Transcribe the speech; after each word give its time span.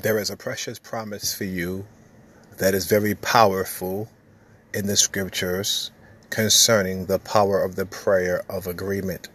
There 0.00 0.18
is 0.18 0.30
a 0.30 0.36
precious 0.36 0.78
promise 0.78 1.34
for 1.34 1.42
you 1.42 1.84
that 2.58 2.72
is 2.72 2.86
very 2.86 3.16
powerful 3.16 4.08
in 4.72 4.86
the 4.86 4.96
scriptures 4.96 5.90
concerning 6.30 7.06
the 7.06 7.18
power 7.18 7.60
of 7.60 7.74
the 7.74 7.84
prayer 7.84 8.44
of 8.48 8.68
agreement. 8.68 9.28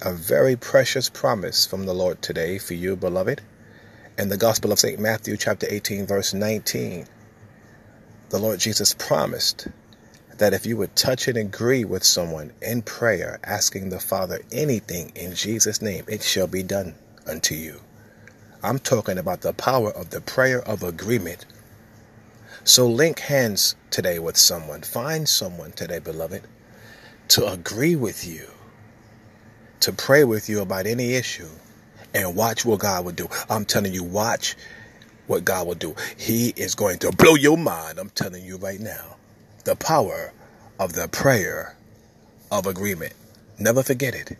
A 0.00 0.14
very 0.14 0.56
precious 0.56 1.10
promise 1.10 1.66
from 1.66 1.84
the 1.84 1.92
Lord 1.92 2.22
today 2.22 2.56
for 2.56 2.72
you, 2.72 2.96
beloved. 2.96 3.42
In 4.16 4.30
the 4.30 4.38
Gospel 4.38 4.72
of 4.72 4.78
St. 4.78 4.98
Matthew, 4.98 5.36
chapter 5.36 5.66
18, 5.68 6.06
verse 6.06 6.32
19, 6.32 7.06
the 8.30 8.38
Lord 8.38 8.60
Jesus 8.60 8.94
promised 8.94 9.68
that 10.38 10.54
if 10.54 10.64
you 10.64 10.78
would 10.78 10.96
touch 10.96 11.28
and 11.28 11.36
agree 11.36 11.84
with 11.84 12.02
someone 12.02 12.54
in 12.62 12.80
prayer, 12.80 13.40
asking 13.44 13.90
the 13.90 14.00
Father 14.00 14.40
anything 14.52 15.12
in 15.14 15.34
Jesus' 15.34 15.82
name, 15.82 16.06
it 16.08 16.22
shall 16.22 16.46
be 16.46 16.62
done 16.62 16.94
unto 17.26 17.54
you. 17.54 17.82
I'm 18.62 18.78
talking 18.80 19.18
about 19.18 19.42
the 19.42 19.52
power 19.52 19.90
of 19.92 20.10
the 20.10 20.20
prayer 20.20 20.60
of 20.62 20.82
agreement. 20.82 21.46
So 22.64 22.86
link 22.86 23.20
hands 23.20 23.76
today 23.90 24.18
with 24.18 24.36
someone. 24.36 24.82
Find 24.82 25.28
someone 25.28 25.72
today, 25.72 26.00
beloved, 26.00 26.42
to 27.28 27.46
agree 27.46 27.96
with 27.96 28.26
you, 28.26 28.46
to 29.80 29.92
pray 29.92 30.24
with 30.24 30.48
you 30.48 30.60
about 30.60 30.86
any 30.86 31.14
issue, 31.14 31.48
and 32.14 32.36
watch 32.36 32.64
what 32.64 32.80
God 32.80 33.04
will 33.04 33.12
do. 33.12 33.28
I'm 33.48 33.64
telling 33.64 33.94
you, 33.94 34.04
watch 34.04 34.56
what 35.28 35.44
God 35.44 35.66
will 35.66 35.74
do. 35.74 35.94
He 36.16 36.48
is 36.56 36.74
going 36.74 36.98
to 37.00 37.12
blow 37.12 37.36
your 37.36 37.58
mind. 37.58 37.98
I'm 37.98 38.10
telling 38.10 38.44
you 38.44 38.56
right 38.56 38.80
now 38.80 39.16
the 39.64 39.76
power 39.76 40.32
of 40.80 40.94
the 40.94 41.08
prayer 41.08 41.76
of 42.50 42.66
agreement. 42.66 43.12
Never 43.58 43.82
forget 43.82 44.14
it. 44.14 44.38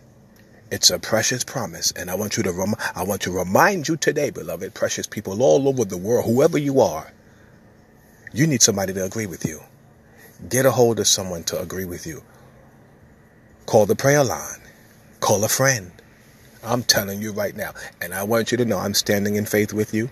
It's 0.71 0.91
a 0.91 0.99
precious 0.99 1.45
promise, 1.45 1.93
and 1.93 2.11
I 2.11 2.17
want 2.17 2.37
you 2.37 2.43
to 2.45 2.53
rem- 2.53 2.75
I 2.95 3.05
want 3.05 3.23
to 3.23 3.33
remind 3.33 3.89
you 3.89 3.97
today, 3.97 4.31
beloved, 4.31 4.75
precious 4.75 5.07
people 5.07 5.43
all 5.43 5.69
over 5.69 5.85
the 5.87 5.97
world, 5.97 6.27
whoever 6.27 6.59
you 6.59 6.81
are, 6.81 7.13
you 8.33 8.47
need 8.47 8.63
somebody 8.63 8.93
to 8.95 9.05
agree 9.05 9.27
with 9.27 9.47
you. 9.47 9.61
Get 10.49 10.67
a 10.67 10.71
hold 10.73 11.01
of 11.01 11.07
someone 11.09 11.45
to 11.45 11.61
agree 11.61 11.87
with 11.87 12.07
you. 12.07 12.23
Call 13.67 13.87
the 13.87 13.97
prayer 13.97 14.25
line. 14.25 14.61
Call 15.21 15.45
a 15.45 15.49
friend. 15.49 15.93
I'm 16.65 16.83
telling 16.83 17.23
you 17.23 17.33
right 17.33 17.57
now, 17.57 17.73
and 18.03 18.15
I 18.15 18.25
want 18.25 18.53
you 18.53 18.59
to 18.59 18.65
know 18.67 18.79
I'm 18.79 18.95
standing 18.95 19.37
in 19.37 19.47
faith 19.47 19.73
with 19.73 19.95
you. 19.95 20.11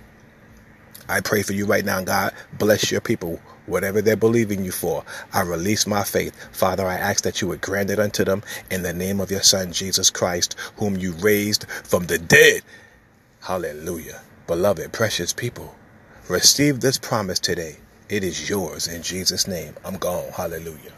I 1.08 1.20
pray 1.20 1.42
for 1.42 1.52
you 1.52 1.66
right 1.66 1.84
now. 1.84 2.02
God 2.02 2.34
bless 2.58 2.90
your 2.90 3.02
people, 3.02 3.40
whatever 3.66 4.00
they're 4.00 4.16
believing 4.16 4.64
you 4.64 4.72
for. 4.72 5.04
I 5.32 5.42
release 5.42 5.86
my 5.86 6.04
faith. 6.04 6.34
Father, 6.52 6.86
I 6.86 6.94
ask 6.94 7.24
that 7.24 7.40
you 7.40 7.48
would 7.48 7.60
grant 7.60 7.90
it 7.90 7.98
unto 7.98 8.24
them 8.24 8.42
in 8.70 8.82
the 8.82 8.92
name 8.92 9.20
of 9.20 9.30
your 9.30 9.42
Son, 9.42 9.72
Jesus 9.72 10.10
Christ, 10.10 10.56
whom 10.76 10.96
you 10.96 11.12
raised 11.12 11.66
from 11.84 12.06
the 12.06 12.18
dead. 12.18 12.62
Hallelujah. 13.40 14.22
Beloved, 14.46 14.92
precious 14.92 15.32
people, 15.32 15.74
receive 16.28 16.80
this 16.80 16.98
promise 16.98 17.38
today. 17.38 17.76
It 18.08 18.22
is 18.22 18.48
yours 18.48 18.86
in 18.86 19.02
Jesus' 19.02 19.48
name. 19.48 19.74
I'm 19.84 19.96
gone. 19.96 20.30
Hallelujah. 20.32 20.92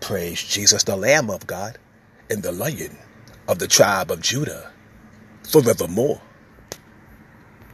Praise 0.00 0.42
Jesus, 0.42 0.84
the 0.84 0.96
Lamb 0.96 1.30
of 1.30 1.46
God, 1.46 1.78
and 2.30 2.42
the 2.42 2.52
Lion 2.52 2.96
of 3.48 3.58
the 3.58 3.68
tribe 3.68 4.10
of 4.10 4.20
Judah, 4.20 4.70
forevermore. 5.42 6.20